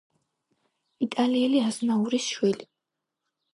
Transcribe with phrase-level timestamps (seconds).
[1.07, 2.69] იტალიელი აზნაურის შვილი.